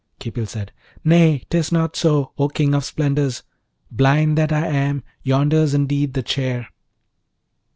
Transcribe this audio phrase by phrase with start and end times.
[0.19, 0.71] Khipil said,
[1.05, 3.43] 'Nay, 'tis not so, O King of splendours!
[3.91, 5.03] blind that I am!
[5.21, 6.69] yonder's indeed the chair.'